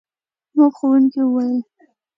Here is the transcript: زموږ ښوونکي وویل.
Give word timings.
زموږ 0.53 0.71
ښوونکي 0.77 1.21
وویل. 1.25 1.57